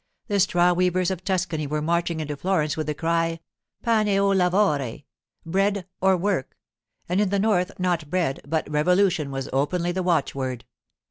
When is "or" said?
6.01-6.17